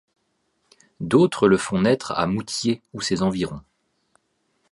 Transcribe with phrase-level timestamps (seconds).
[0.99, 3.61] D'autres le font naître à Moûtiers ou dans ses environs.